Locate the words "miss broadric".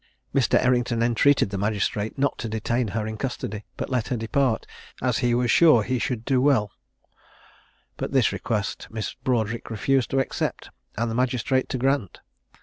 8.89-9.69